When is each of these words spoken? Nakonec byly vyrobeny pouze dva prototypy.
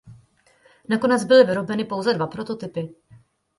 Nakonec 0.89 1.23
byly 1.23 1.43
vyrobeny 1.45 1.85
pouze 1.85 2.13
dva 2.13 2.27
prototypy. 2.27 2.95